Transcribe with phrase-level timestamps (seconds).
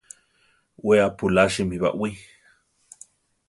[0.87, 2.09] We apulásimi baʼwí.